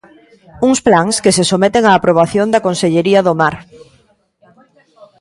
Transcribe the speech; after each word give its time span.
Uns 0.67 0.79
plans 0.87 1.15
que 1.23 1.35
se 1.37 1.43
someten 1.51 1.83
á 1.89 1.91
aprobación 1.93 2.47
da 2.49 2.63
Consellería 2.67 3.21
do 3.23 3.33
Mar. 3.41 3.55